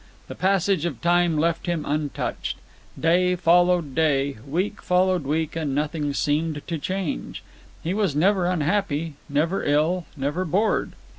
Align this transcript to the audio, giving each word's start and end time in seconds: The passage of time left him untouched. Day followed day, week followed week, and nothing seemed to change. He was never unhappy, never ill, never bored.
The 0.27 0.33
passage 0.33 0.85
of 0.85 0.99
time 0.99 1.37
left 1.37 1.67
him 1.67 1.85
untouched. 1.85 2.57
Day 2.99 3.35
followed 3.35 3.93
day, 3.93 4.37
week 4.47 4.81
followed 4.81 5.25
week, 5.25 5.55
and 5.55 5.75
nothing 5.75 6.11
seemed 6.15 6.63
to 6.65 6.79
change. 6.79 7.43
He 7.83 7.93
was 7.93 8.15
never 8.15 8.47
unhappy, 8.47 9.13
never 9.29 9.63
ill, 9.63 10.07
never 10.17 10.43
bored. 10.43 10.93